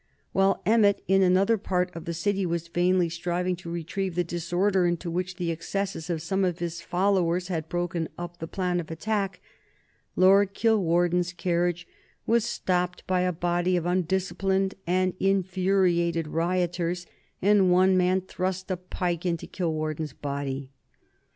While 0.31 0.63
Emmet, 0.65 1.03
in 1.07 1.21
another 1.21 1.59
part 1.59 1.95
of 1.95 2.05
the 2.05 2.13
city, 2.15 2.43
was 2.43 2.67
vainly 2.67 3.07
striving 3.07 3.55
to 3.57 3.69
retrieve 3.69 4.15
the 4.15 4.23
disorder 4.23 4.87
into 4.87 5.11
which 5.11 5.35
the 5.35 5.51
excesses 5.51 6.09
of 6.09 6.23
some 6.23 6.43
of 6.43 6.57
his 6.57 6.81
followers 6.81 7.49
had 7.49 7.69
broken 7.69 8.09
up 8.17 8.39
the 8.39 8.47
plan 8.47 8.79
of 8.79 8.89
attack, 8.89 9.41
Lord 10.15 10.55
Kilwarden's 10.55 11.33
carriage 11.33 11.87
was 12.25 12.43
stopped 12.43 13.05
by 13.05 13.21
a 13.21 13.31
body 13.31 13.77
of 13.77 13.85
undisciplined 13.85 14.73
and 14.87 15.13
infuriated 15.19 16.27
rioters, 16.27 17.05
and 17.39 17.71
one 17.71 17.95
man 17.95 18.21
thrust 18.21 18.71
a 18.71 18.77
pike 18.77 19.23
into 19.23 19.45
Kilwarden's 19.45 20.13
body. 20.13 20.71